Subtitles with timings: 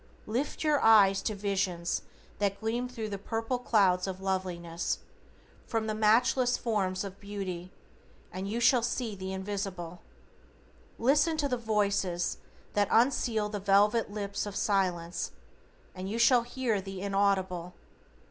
[0.25, 2.01] Lift your eyes to Visions
[2.39, 4.97] that gleam thru the purple clouds of loveliness,
[5.67, 7.71] from the matchless forms of Beauty,
[8.31, 10.01] and YOU SHALL SEE THE INVISIBLE.
[10.97, 12.39] Listen to the Voices
[12.73, 15.33] that unseal the velvet lips of Silence,
[15.93, 17.75] and YOU SHALL HEAR THE INAUDIBLE.